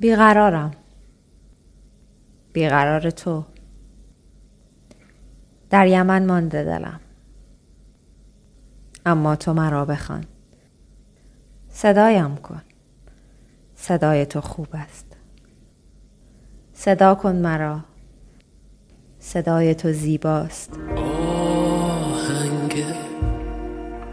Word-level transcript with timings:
بیقرارم. 0.00 0.70
بیقرار 2.52 3.10
تو. 3.10 3.44
در 5.70 5.86
یمن 5.86 6.26
مانده 6.26 6.64
دلم. 6.64 7.00
اما 9.06 9.36
تو 9.36 9.52
مرا 9.54 9.84
بخوان. 9.84 10.24
صدایم 11.68 12.36
کن. 12.36 12.62
صدای 13.74 14.26
تو 14.26 14.40
خوب 14.40 14.68
است. 14.72 15.06
صدا 16.72 17.14
کن 17.14 17.36
مرا. 17.36 17.80
صدای 19.18 19.74
تو 19.74 19.92
زیباست. 19.92 20.78
آهنگ 20.96 22.84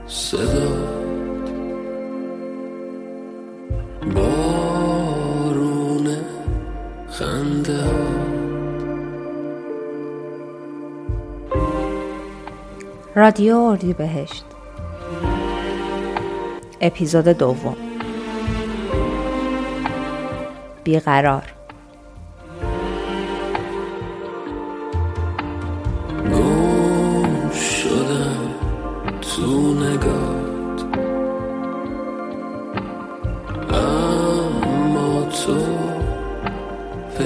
صدا. 0.08 0.93
خنده 7.24 7.84
رادیو 13.16 13.56
اردی 13.58 13.94
بهشت. 13.94 14.46
اپیزود 16.82 17.28
دوم. 17.28 17.78
بیقرار. 20.84 21.44
گم 26.32 27.52
شدم 27.52 28.54
تو 29.22 29.74
نگات 29.74 30.33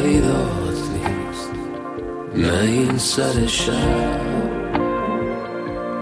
پیدات 0.07 0.79
نیست. 0.89 1.51
نه 2.35 2.61
این 2.61 2.97
سر 2.97 3.45
شب 3.45 4.51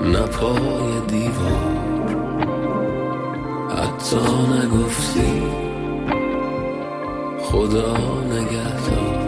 نه 0.01 0.21
پای 0.21 1.01
دیوار. 1.07 2.15
حتی 3.69 4.15
نگفتی 4.15 5.43
خدا 7.41 7.97
نگهدار. 8.23 9.25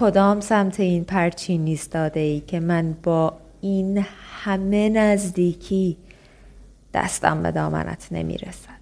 کدام 0.00 0.40
سمت 0.40 0.80
این 0.80 1.04
پرچین 1.04 1.66
ایستاده 1.66 2.20
ای 2.20 2.40
که 2.40 2.60
من 2.60 2.96
با 3.02 3.32
این 3.60 4.06
همه 4.44 4.88
نزدیکی 4.88 5.96
دستم 6.94 7.42
به 7.42 7.50
دامنت 7.50 8.08
نمی 8.10 8.36
رسد 8.36 8.79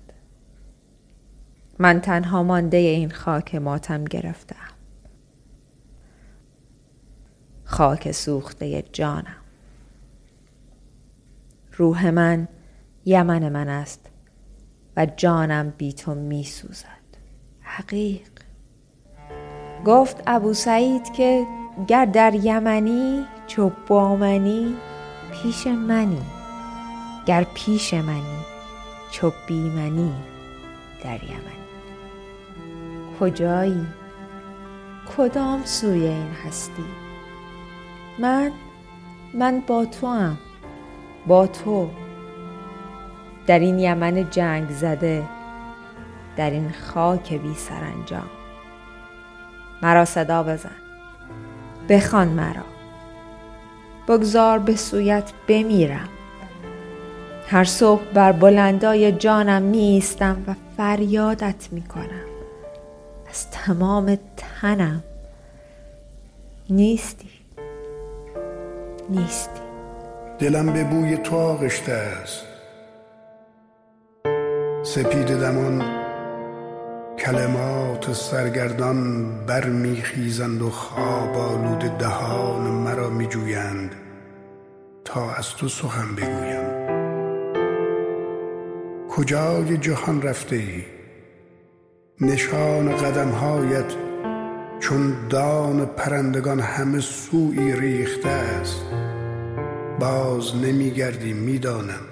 من 1.79 2.01
تنها 2.01 2.43
مانده 2.43 2.77
این 2.77 3.11
خاک 3.11 3.55
ماتم 3.55 4.05
گرفتم. 4.05 4.57
خاک 7.65 8.13
سوخته 8.13 8.83
جانم. 8.83 9.37
روح 11.73 12.11
من 12.11 12.49
یمن 13.05 13.49
من 13.49 13.69
است 13.69 14.11
و 14.97 15.07
جانم 15.07 15.75
بی 15.79 15.93
تو 15.93 16.15
می 16.15 16.45
سوزد. 16.45 16.87
حقیق. 17.61 18.29
گفت 19.85 20.23
ابو 20.27 20.55
سعید 20.55 21.13
که 21.13 21.47
گر 21.87 22.05
در 22.05 22.35
یمنی 22.35 23.25
چو 23.47 23.71
با 23.87 24.17
منی 24.17 24.75
پیش 25.33 25.67
منی. 25.67 26.23
گر 27.27 27.47
پیش 27.55 27.95
منی 27.95 28.39
چو 29.11 29.33
بی 29.47 29.61
منی 29.61 30.13
در 31.05 31.25
یمنی. 31.25 31.68
کجایی؟ 33.21 33.87
کدام 35.17 35.65
سوی 35.65 36.07
این 36.07 36.33
هستی؟ 36.47 36.85
من 38.19 38.53
من 39.35 39.63
با 39.67 39.85
تو 39.85 40.07
هم 40.07 40.39
با 41.27 41.47
تو. 41.47 41.89
در 43.47 43.59
این 43.59 43.79
یمن 43.79 44.31
جنگ 44.31 44.71
زده 44.71 45.25
در 46.37 46.51
این 46.51 46.73
خاک 46.73 47.33
بی 47.33 47.55
سرانجام. 47.55 48.29
مرا 49.83 50.05
صدا 50.05 50.43
بزن. 50.43 50.77
بخوان 51.89 52.29
مرا. 52.29 52.65
بگذار 54.09 54.59
به 54.59 54.77
سویت 54.77 55.33
بمیرم. 55.49 56.09
هر 57.49 57.65
صبح 57.65 58.03
بر 58.15 58.33
بلندای 58.33 59.13
جانم 59.13 59.63
می 59.63 59.79
ایستم 59.79 60.45
و 60.47 60.55
فریادت 60.77 61.69
می 61.73 61.83
کنم 61.83 62.18
از 63.31 63.51
تمام 63.51 64.19
تنم. 64.37 65.05
نیستی. 66.71 67.29
نیستی. 69.11 69.61
دلم 70.39 70.73
به 70.73 70.85
بوی 70.85 71.17
تو 71.17 71.37
آغشته 71.37 71.93
است. 71.93 72.45
سپید 74.83 75.27
دمان 75.27 75.83
کلمات 77.19 78.13
سرگردان 78.13 79.31
برمیخیزند 79.47 80.63
و 80.63 80.71
خواب 80.71 81.37
آلود 81.37 81.99
دهان 81.99 82.63
مرا 82.63 83.11
میجویند 83.11 83.95
تا 85.05 85.31
از 85.31 85.49
تو 85.51 85.69
سخن 85.69 86.15
بگویم. 86.15 86.89
کجای 89.11 89.79
جهان 89.79 90.23
رفته 90.23 90.57
ای؟ 90.57 90.98
نشان 92.21 92.97
قدمهایت 92.97 93.95
چون 94.81 95.29
دان 95.29 95.87
پرندگان 95.87 96.61
همه 96.61 97.01
سوی 97.01 97.81
ریخته 97.81 98.29
است. 98.29 98.83
باز 100.01 100.57
نمیگردی 100.57 101.33
می‌دانم. 101.33 102.07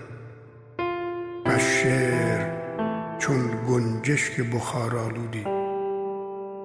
و 1.47 1.59
شعر 1.59 2.47
چون 3.19 3.51
گنجشک 3.69 4.41
بخار 4.41 4.97
آلودی 4.97 5.45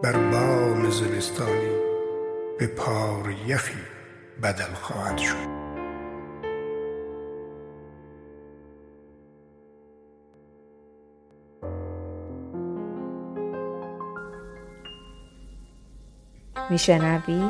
بر 0.04 0.32
بام 0.32 0.90
زمستانی 0.90 1.72
به 2.60 2.68
پار 2.68 3.36
یخی 3.48 3.80
بدل 4.44 4.74
خواهد 4.74 5.18
شد. 5.18 5.51
میشنوی؟ 16.72 17.50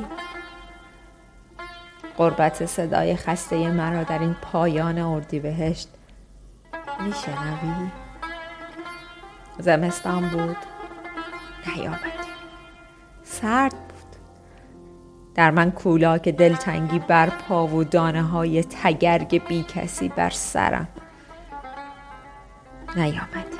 قربت 2.17 2.65
صدای 2.65 3.15
خسته 3.15 3.71
مرا 3.71 4.03
در 4.03 4.19
این 4.19 4.35
پایان 4.41 4.97
اردیبهشت 4.97 5.89
میشنوی؟ 6.99 7.91
زمستان 9.59 10.29
بود. 10.29 10.57
نیامدی 11.67 12.31
سرد 13.23 13.71
بود. 13.71 14.15
در 15.35 15.51
من 15.51 15.71
کولاک 15.71 16.29
دلتنگی 16.29 16.99
بر 16.99 17.29
پا 17.29 17.67
و 17.67 17.83
دانه 17.83 18.23
های 18.23 18.63
تگرگ 18.63 19.47
بی 19.47 19.63
کسی 19.63 20.09
بر 20.09 20.29
سرم. 20.29 20.87
نیامدی 22.95 23.57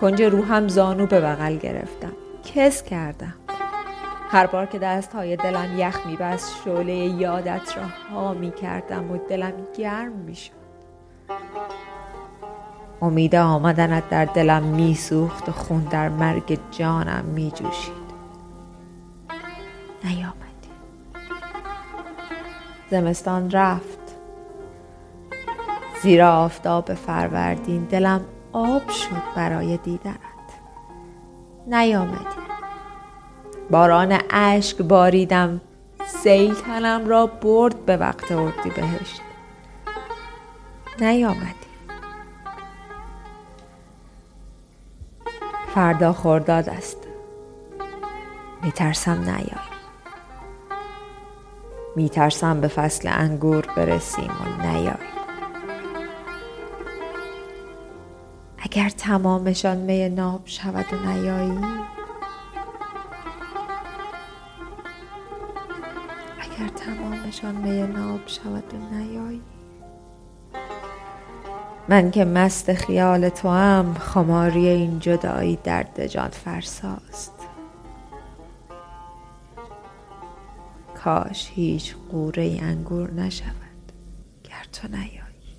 کنج 0.00 0.22
روحم 0.22 0.68
زانو 0.68 1.06
به 1.06 1.20
بغل 1.20 1.56
گرفتم. 1.56 2.27
کس 2.58 2.82
کردم. 2.82 3.34
هر 4.30 4.46
بار 4.46 4.66
که 4.66 4.78
دست 4.78 5.12
های 5.12 5.36
دلم 5.36 5.78
یخ 5.78 6.06
می 6.06 6.16
بست 6.16 6.56
شعله 6.64 6.94
یادت 6.94 7.76
را 7.76 7.82
ها 8.12 8.34
می 8.34 8.50
کردم 8.50 9.10
و 9.10 9.16
دلم 9.16 9.52
گرم 9.78 10.12
می 10.12 10.34
شد 10.34 10.52
امید 13.02 13.34
آمدنت 13.34 14.08
در 14.08 14.24
دلم 14.24 14.62
می 14.62 14.94
سوخت 14.94 15.48
و 15.48 15.52
خون 15.52 15.80
در 15.80 16.08
مرگ 16.08 16.58
جانم 16.70 17.24
می 17.24 17.50
جوشید 17.50 18.08
نیامدی. 20.04 20.70
زمستان 22.90 23.50
رفت. 23.50 23.98
زیرا 26.02 26.36
آفتاب 26.36 26.94
فروردین 26.94 27.84
دلم 27.84 28.20
آب 28.52 28.90
شد 28.90 29.22
برای 29.36 29.76
دیدنت. 29.76 30.18
نیامدی. 31.66 32.47
باران 33.70 34.20
اشک 34.30 34.82
باریدم. 34.82 35.60
سیل 36.06 36.54
تنم 36.54 37.08
را 37.08 37.26
برد 37.26 37.86
به 37.86 37.96
وقت 37.96 38.32
اردی 38.32 38.70
بهشت. 38.70 39.20
نیامدی. 41.00 41.68
فردا 45.74 46.12
خورداد 46.12 46.68
است. 46.68 46.96
میترسم 48.62 49.20
نیایی 49.20 49.68
میترسم 51.96 52.60
به 52.60 52.68
فصل 52.68 53.08
انگور 53.12 53.66
برسیم 53.76 54.30
و 54.30 54.66
نیایی 54.66 54.90
اگر 58.58 58.88
تمامشان 58.88 59.76
می 59.76 60.08
ناب 60.08 60.40
شود 60.44 60.86
و 60.92 60.96
نیایی 60.96 61.58
تمامشان 66.88 67.54
می 67.54 67.82
ناب 67.82 68.20
شود 68.26 68.74
و 68.74 68.94
نیایی. 68.94 69.42
من 71.88 72.10
که 72.10 72.24
مست 72.24 72.74
خیال 72.74 73.28
تو 73.28 73.48
هم 73.48 73.94
خماری 73.94 74.68
این 74.68 74.98
جدایی 74.98 75.58
درد 75.64 76.06
جان 76.06 76.28
فرساست. 76.28 77.32
کاش 81.04 81.50
هیچ 81.54 81.94
قوره 82.10 82.58
انگور 82.62 83.10
نشود 83.10 83.92
گر 84.44 84.66
تو 84.72 84.88
نیایی. 84.88 85.56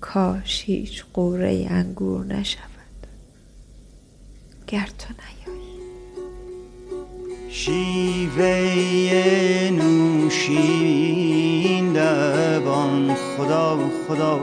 کاش 0.00 0.64
هیچ 0.64 1.04
قوره 1.14 1.66
انگور 1.70 2.24
نشود 2.24 3.06
گر 4.66 4.88
تو 4.98 5.14
نیایی. 5.14 5.37
شیوه 7.50 8.70
نوشین 9.70 11.12
دبان 11.92 13.14
خدا 13.14 13.78
خدا. 14.08 14.40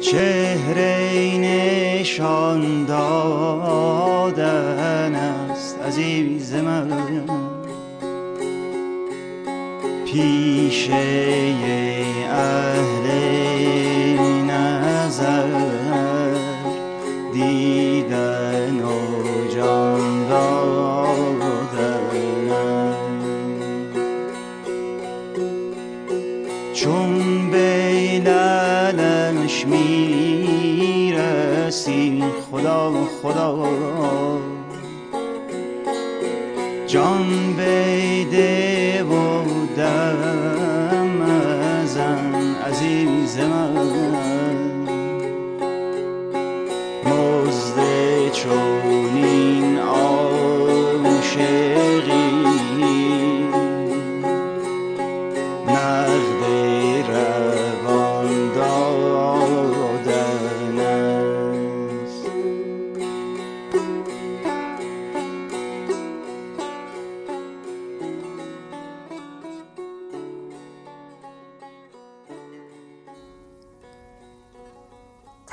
چهره 0.00 1.38
نشان 1.40 2.84
دادن 2.84 4.34
است 5.14 5.78
عزیز 5.86 6.54
من. 6.54 6.90
پیشه 10.04 10.94
اهل 12.30 13.37
خدا. 33.22 34.37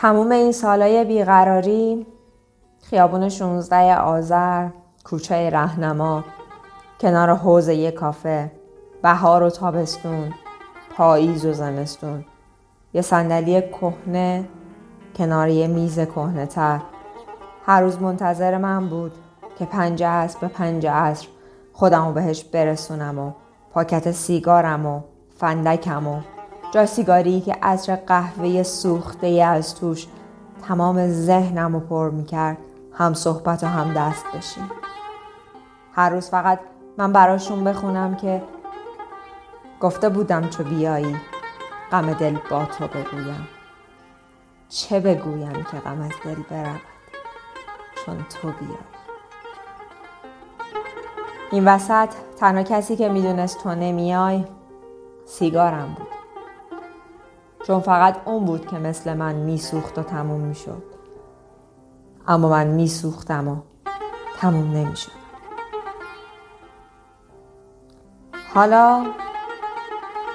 تموم 0.06 0.31
این 0.31 0.52
سالای 0.52 1.06
بیقراری 1.06 2.07
خیابون 2.81 3.30
16 3.30 3.98
آذر 3.98 4.68
کوچه 5.04 5.50
رهنما 5.50 6.24
کنار 7.00 7.34
حوز 7.36 7.68
یه 7.68 7.92
کافه 7.92 8.52
بهار 9.02 9.44
و 9.44 9.50
تابستون 9.50 10.34
پاییز 10.98 11.46
و 11.46 11.54
زمستون. 11.54 12.25
یه 12.94 13.02
صندلی 13.02 13.62
کهنه 13.62 14.48
کنار 15.16 15.50
یه 15.50 15.68
میز 15.68 16.00
کهنه 16.00 16.46
تر. 16.46 16.80
هر 17.66 17.81
روز 17.81 18.01
منتظر 18.01 18.58
من 18.58 18.90
بود 18.90 19.12
که 19.60 19.66
پنج 19.66 20.04
عصر 20.04 20.40
به 20.40 20.48
پنج 20.48 20.88
عصر 20.88 21.28
خودمو 21.74 22.13
بهش 22.13 22.44
برسونم 22.44 23.19
و 23.19 23.31
پاکت 23.74 24.12
سیگارم 24.12 24.86
و 24.86 25.01
فندکم 25.38 26.08
و 26.08 26.19
جا 26.75 26.86
سیگاری 26.86 27.42
که 27.42 27.54
عطر 27.62 27.95
قهوه 27.95 28.63
سوخته 28.63 29.27
از 29.27 29.75
توش 29.75 30.07
تمام 30.68 31.07
ذهنم 31.07 31.74
رو 31.74 31.80
پر 31.80 32.10
می‌کرد. 32.10 32.57
هم 32.94 33.13
صحبت 33.13 33.63
و 33.63 33.68
هم 33.68 33.94
دست 33.94 34.25
بشیم 34.36 34.72
هر 35.94 36.10
روز 36.10 36.30
فقط 36.30 36.60
من 36.98 37.12
براشون 37.12 37.63
بخونم 37.63 38.16
که 38.16 38.42
گفته 39.80 40.10
بودم 40.10 40.50
چو 40.50 40.63
بیایی 40.63 41.16
غم 41.92 42.13
دل 42.13 42.38
با 42.50 42.66
تو 42.66 42.88
بگویم. 42.88 43.48
چه 44.69 45.00
بگویم 45.00 45.54
که 45.72 45.77
غم 45.77 46.01
از 46.01 46.12
دل 46.25 46.44
برود 46.50 46.81
چون 48.06 48.25
تو 48.30 48.48
بیایی؟ 48.48 48.77
این 51.51 51.68
وسط 51.68 52.10
تنها 52.39 52.63
کسی 52.63 52.95
که 52.95 53.10
می‌دونست 53.10 53.63
تو 53.63 53.75
نمیای 53.75 54.45
سیگارم 55.25 55.95
بود. 55.98 56.05
چون 57.68 57.80
فقط 57.80 58.16
اون 58.26 58.46
بود 58.46 58.68
که 58.68 58.80
مثل 58.80 59.14
من 59.14 59.36
میسوخت 59.36 59.98
و 60.00 60.04
تموم 60.04 60.42
می‌شد. 60.42 60.84
اما 62.28 62.50
من 62.50 62.68
میسوختم 62.68 63.48
و 63.48 63.58
تموم 64.38 64.72
نمی‌شد. 64.72 65.12
حالا 68.54 69.06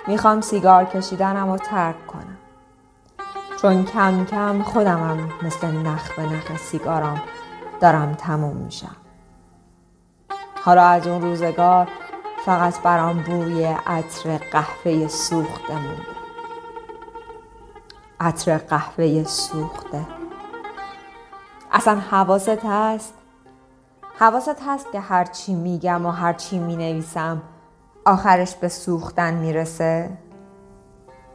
می‌خوام 0.07 0.41
سیگار 0.41 0.85
کشیدنم 0.85 1.51
رو 1.51 1.59
ترک 1.59 2.07
کنم. 2.07 2.39
چون 3.63 3.85
کم 3.85 4.25
کم 4.25 4.63
خودمم 4.63 5.29
مثل 5.43 5.67
نخ 5.67 6.17
به 6.17 6.23
نخ 6.23 6.57
سیگارم 6.57 7.23
دارم 7.81 8.15
تموم 8.15 8.57
میشم. 8.57 8.97
حالا 10.65 10.83
از 10.83 11.07
اون 11.07 11.23
روزگار 11.23 11.89
فقط 12.45 12.83
برام 12.83 13.23
بوی 13.23 13.65
عطر 13.65 14.39
قهوه 14.53 15.09
سوخته 15.09 15.75
مونده 15.75 16.20
عطر 18.21 18.59
قهوه 18.59 19.25
سوخته. 19.25 20.07
اصلا 21.73 21.95
حواست 21.95 22.65
هست؟ 22.65 23.15
حواست 24.19 24.57
هست 24.67 24.93
که 24.93 25.01
هرچی 25.01 25.55
میگم 25.55 26.07
و 26.07 26.11
هرچی 26.11 26.59
می‌نویسم 26.59 27.43
آخرش 28.05 28.55
به 28.55 28.69
سوختن 28.69 29.35
می‌رسه؟ 29.35 30.11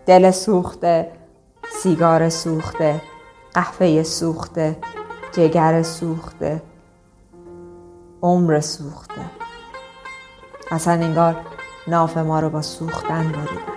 دل 0.05 0.31
سوخته 0.31 1.12
سیگار 1.81 2.29
سوخته 2.29 3.01
قهوه 3.53 4.03
سوخته 4.03 4.77
جگر 5.31 5.83
سوخته 5.83 6.62
عمر 8.21 8.60
سوخته. 8.60 9.21
اصلا 10.71 10.93
انگار 10.93 11.36
ناف 11.88 12.17
ما 12.17 12.39
رو 12.39 12.50
با 12.50 12.62
سوختن 12.62 13.31
بریدن. 13.31 13.75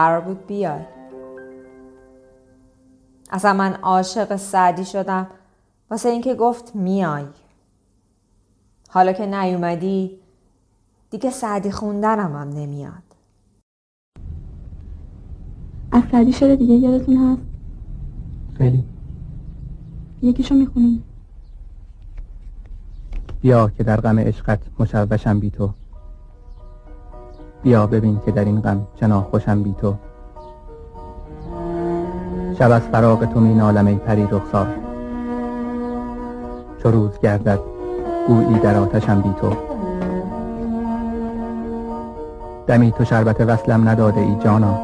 قرار 0.00 0.20
بود 0.20 0.46
بیای. 0.46 0.80
اصلا 3.30 3.52
من 3.52 3.74
عاشق 3.74 4.36
سعدی 4.36 4.84
شدم. 4.84 5.26
واسه 5.90 6.08
اینکه 6.08 6.34
گفت 6.34 6.76
میای. 6.76 7.24
حالا 8.88 9.12
که 9.12 9.26
نیومدی 9.26 10.18
دیگه 11.10 11.30
سعدی 11.30 11.70
خوندنم 11.70 12.36
هم 12.36 12.48
نمیاد. 12.48 13.02
از 15.92 16.02
سعدی 16.12 16.32
شده 16.32 16.56
دیگه 16.56 16.74
یادتون 16.74 17.16
هست 17.16 17.42
خیلی. 18.58 18.84
یکیشو 20.22 20.54
می‌خونیم 20.54 21.04
بیا 23.40 23.68
که 23.68 23.84
در 23.84 24.00
غم 24.00 24.18
عشقت 24.18 24.60
مشوشم 24.78 25.40
بی 25.40 25.50
تو. 25.50 25.70
بیا 27.62 27.86
ببین 27.86 28.20
که 28.24 28.30
در 28.30 28.44
این 28.44 28.60
غم 28.60 28.86
چنا 28.96 29.22
خوشم 29.22 29.62
بی 29.62 29.74
تو. 29.80 29.94
شب 32.58 32.70
از 32.70 32.82
فراق 32.82 33.24
تو 33.24 33.40
می 33.40 33.54
نالم 33.54 33.86
ای 33.86 33.94
پری 33.94 34.28
رخسار. 34.30 34.66
چو 36.82 36.90
روز 36.90 37.18
گردد 37.18 37.58
گویی 38.28 38.58
در 38.58 38.76
آتشم 38.76 39.20
بی 39.20 39.34
تو. 39.40 39.52
دمی 42.66 42.92
تو 42.92 43.04
شربت 43.04 43.40
وصلم 43.40 43.88
نداده 43.88 44.20
ای 44.20 44.36
جانا. 44.44 44.78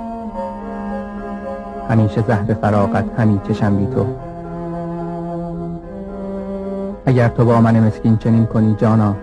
همیشه 1.89 2.23
زهر 2.23 2.55
فراقت 2.55 3.05
همی 3.19 3.41
چشم 3.49 3.77
بی 3.77 3.87
تو. 3.87 4.07
اگر 7.07 7.29
تو 7.29 7.45
با 7.45 7.61
من 7.61 7.81
مسکین 7.81 8.17
چنین 8.17 8.47
کنی 8.47 8.75
جانا 8.75 9.15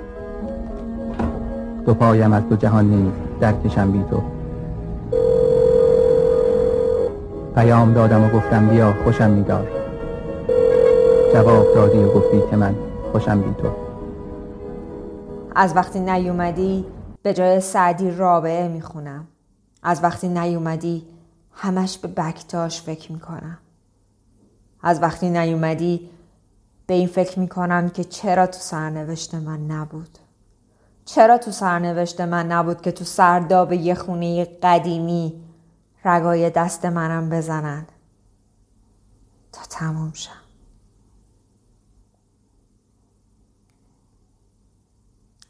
دو 1.85 1.93
پایم 1.93 2.33
از 2.33 2.49
دو 2.49 2.55
جهان 2.55 2.85
نیز 2.85 3.13
در 3.39 3.53
کشم 3.53 3.91
بی 3.91 4.03
تو. 4.09 4.21
پیام 7.55 7.93
دادم 7.93 8.23
و 8.23 8.29
گفتم 8.29 8.67
بیا 8.69 8.93
خوشم 9.03 9.29
میدار. 9.29 9.71
جواب 11.33 11.73
دادی 11.75 11.97
و 11.97 12.13
گفتی 12.13 12.41
که 12.49 12.55
من 12.55 12.75
خوشم 13.11 13.41
بی 13.41 13.53
تو. 13.61 13.69
از 15.55 15.75
وقتی 15.75 15.99
نیومدی 15.99 16.85
به 17.23 17.33
جای 17.33 17.59
سعدی 17.59 18.11
رابعه 18.11 18.67
می‌خونم. 18.67 19.27
از 19.83 20.03
وقتی 20.03 20.27
نیومدی 20.27 21.05
همش 21.53 21.97
به 21.97 22.07
بکتاش 22.07 22.81
فکر 22.81 23.11
می‌کنم. 23.11 23.57
از 24.83 25.01
وقتی 25.01 25.29
نیومدی 25.29 26.09
به 26.87 26.93
این 26.93 27.07
فکر 27.07 27.39
می‌کنم 27.39 27.89
که 27.89 28.03
چرا 28.03 28.47
تو 28.47 28.59
سرنوشت 28.59 29.35
من 29.35 29.59
نبود. 29.67 30.17
چرا 31.05 31.37
تو 31.37 31.51
سرنوشت 31.51 32.21
من 32.21 32.51
نبود 32.51 32.81
که 32.81 32.91
تو 32.91 33.05
سرداب 33.05 33.73
یه 33.73 33.95
خونه 33.95 34.45
قدیمی 34.45 35.43
رگای 36.05 36.49
دست 36.49 36.85
منم 36.85 37.29
بزنن 37.29 37.87
تا 39.51 39.61
تموم 39.69 40.13
شم 40.13 40.31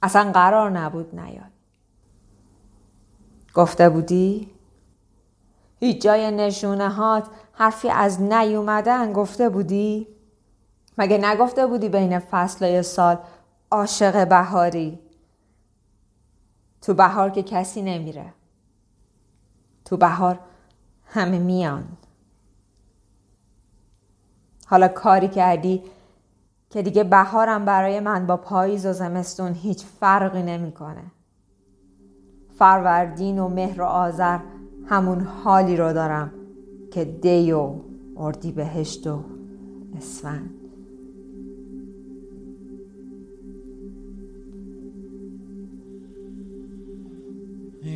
اصلا 0.04 0.32
قرار 0.32 0.70
نبود 0.70 1.20
نیاد 1.20 1.52
گفته 3.54 3.90
بودی؟ 3.90 4.52
هیچ 5.80 6.02
جای 6.02 6.32
نشونه 6.32 6.90
هات 6.90 7.28
حرفی 7.54 7.90
از 7.90 8.22
نیومدن 8.22 9.14
گفته 9.14 9.50
بودی؟ 9.50 10.08
مگه 10.98 11.18
نگفته 11.18 11.68
بودی 11.68 11.90
بین 11.90 12.20
فصلای 12.20 12.84
سال 12.84 13.18
عاشق 13.72 14.28
بهاری؟ 14.28 15.00
تو 16.84 16.94
بهار 16.94 17.30
که 17.30 17.44
کسی 17.44 17.82
نمیره. 17.82 18.26
تو 19.86 19.98
بهار 19.98 20.40
همه 21.06 21.40
میان. 21.40 21.84
حالا 24.66 24.88
کاری 24.88 25.28
کردی 25.28 25.84
که 26.70 26.82
دیگه 26.82 27.04
بهارم 27.04 27.66
برای 27.66 28.00
من 28.00 28.28
با 28.28 28.38
پاییز 28.38 28.86
و 28.86 28.94
زمستون 28.94 29.54
هیچ 29.54 29.86
فرقی 29.86 30.44
نمی‌کنه. 30.44 31.04
فروردین 32.58 33.40
و 33.40 33.48
مهر 33.48 33.82
و 33.82 33.86
آذر 33.86 34.40
همون 34.86 35.22
حالی 35.22 35.78
رو 35.78 35.94
دارم 35.94 36.32
که 36.92 37.06
دی 37.06 37.52
و 37.52 37.76
اردی 38.18 38.52
بهشت 38.52 39.08
و 39.08 39.24
اسفند. 39.98 40.63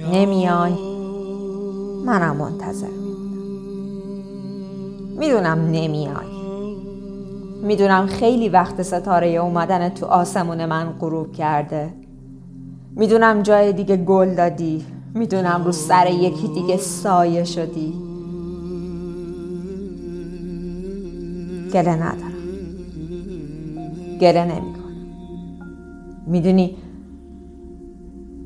نمیای. 0.05 0.73
منم 2.05 2.37
منتظر 2.37 2.87
می‌دونم 5.17 5.59
نمیای. 5.71 6.37
می‌دونم 7.63 8.05
خیلی 8.07 8.49
وقت 8.49 8.81
ستاره 8.81 9.27
اومدن 9.27 9.89
تو 9.89 10.05
آسمون 10.05 10.65
من 10.65 10.93
غروب 10.99 11.31
کرده. 11.31 11.93
می‌دونم 12.95 13.41
جای 13.41 13.73
دیگه 13.73 13.97
گل 13.97 14.35
دادی. 14.35 14.85
می‌دونم 15.13 15.61
رو 15.65 15.71
سر 15.71 16.07
یکی 16.11 16.47
دیگه 16.47 16.77
سایه 16.77 17.43
شدی. 17.43 17.93
گله 21.73 21.95
ندارم. 21.95 22.33
گله 24.21 24.45
نمی‌کنم. 24.45 24.95
می‌دونی 26.27 26.77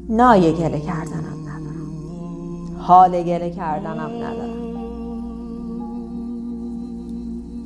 نای 0.09 0.53
گله 0.53 0.79
کردنم. 0.79 1.30
حال 2.91 3.23
گله 3.23 3.49
کردنم 3.49 4.11
ندارم. 4.23 4.61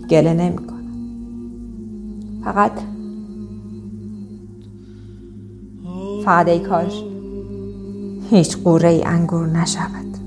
گله 0.10 0.34
نمی‌کنم. 0.34 0.96
فقط 2.44 2.72
فقط 6.26 6.48
ای 6.48 6.60
کاش 6.60 7.04
هیچ 8.30 8.58
قوره 8.58 8.90
ای 8.90 9.04
انگور 9.04 9.48
نشود. 9.48 10.18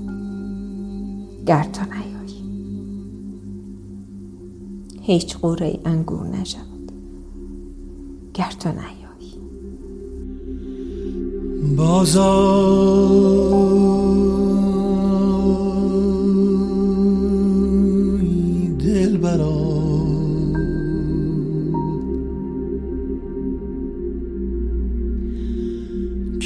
گر 1.45 1.63
تو 1.63 1.81
نیایی. 1.85 2.43
هیچ 5.01 5.37
قوره 5.37 5.67
ای 5.67 5.79
انگور 5.85 6.27
نشود. 6.27 6.91
گر 8.33 8.53
تو 8.59 8.69
نیایی. 8.69 9.33
بازای 11.77 13.09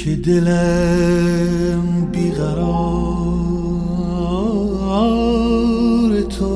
که 0.04 0.16
دلم 0.16 2.08
بیقرار 2.12 2.94
توست. 6.20 6.54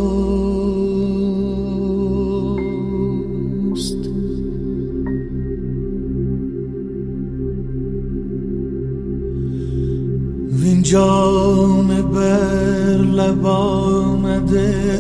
وین 10.53 10.83
جام 10.83 12.03
بر 12.03 12.97
لب 12.97 13.47
آمده 13.47 14.99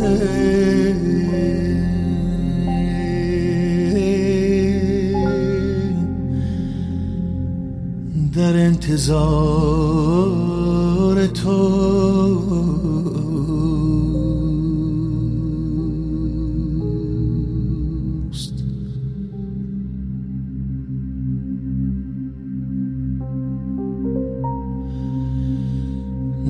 انتظار 8.88 9.18
تو. 11.26 11.68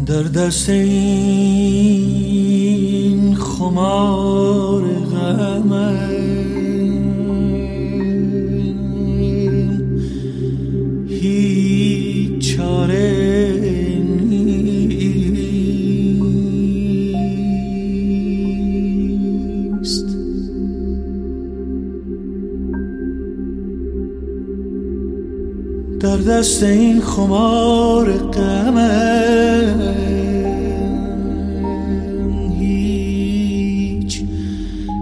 در 0.07 0.23
دست 0.23 0.68
این 0.68 1.99
خمار 3.35 4.83
غمم 4.83 6.38
در 26.00 26.17
دست 26.17 26.62
این 26.62 27.00
خمار 27.00 28.12
قمه 28.12 29.75
هیچ 32.59 34.23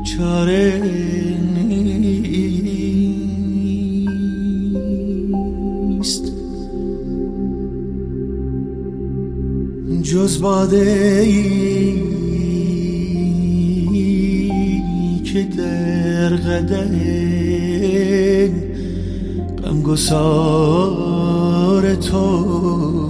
چاره 0.04 0.82
نیست. 5.62 6.32
جز 10.02 10.40
باده 10.40 11.22
ای 11.24 12.02
که 15.24 15.42
در 15.42 16.36
قدم 16.36 17.35
گسار 19.86 21.84
تو. 21.94 23.05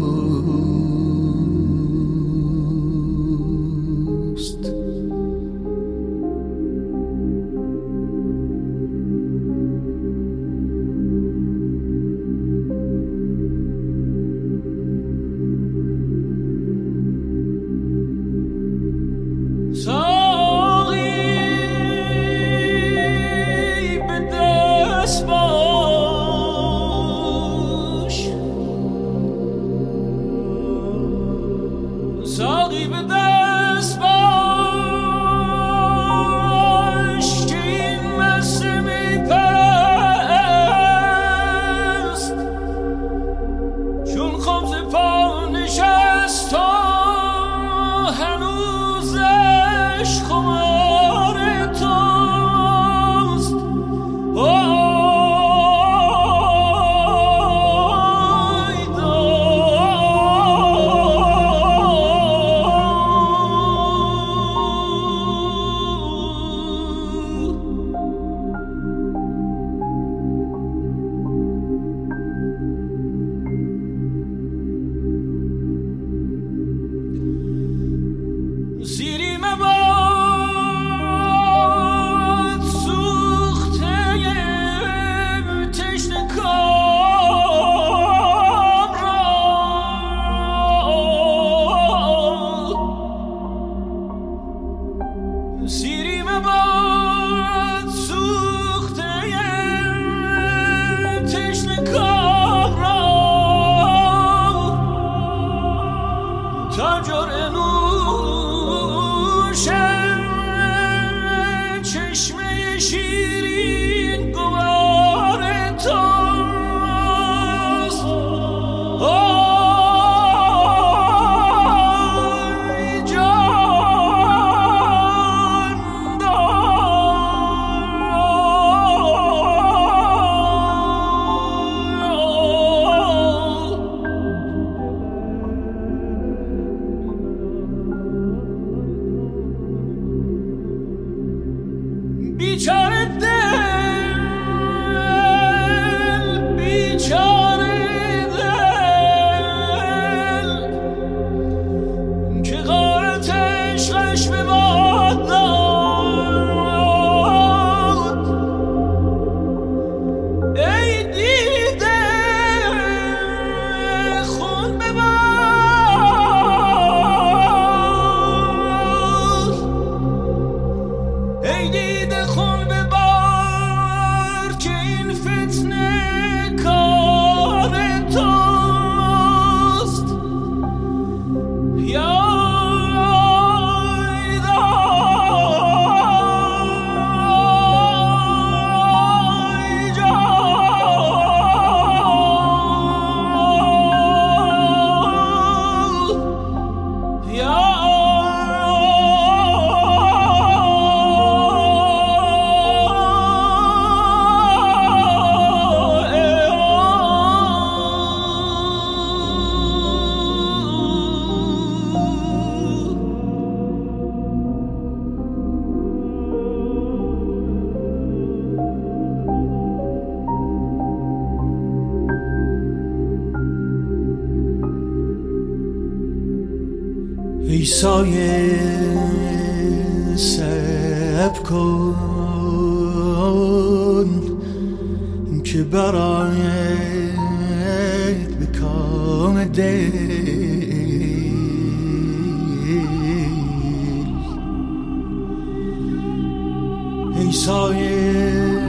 ای 247.27 247.33
سایه 247.33 248.61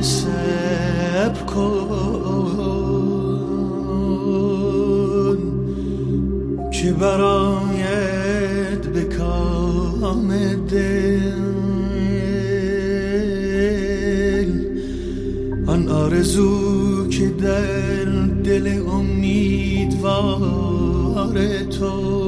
سب 0.00 1.46
کن 1.46 1.88
که 6.72 6.92
براید 6.92 8.92
به 8.92 9.04
کام 9.04 10.34
دل 10.70 11.20
آن 15.66 15.88
آرزو 15.88 17.08
که 17.08 17.28
در 17.28 18.04
دل 18.44 18.82
امیدوار 18.88 20.28
تو. 21.78 22.21